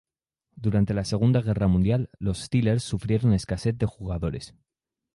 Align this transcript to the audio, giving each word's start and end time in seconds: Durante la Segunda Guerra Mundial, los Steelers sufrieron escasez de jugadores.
Durante 0.55 0.95
la 0.95 1.05
Segunda 1.05 1.43
Guerra 1.43 1.67
Mundial, 1.67 2.09
los 2.17 2.39
Steelers 2.39 2.81
sufrieron 2.83 3.33
escasez 3.35 3.77
de 3.77 3.85
jugadores. 3.85 4.55